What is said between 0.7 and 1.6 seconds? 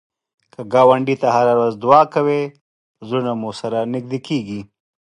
ګاونډي ته هره